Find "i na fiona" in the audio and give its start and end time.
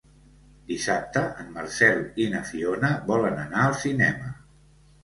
2.25-2.93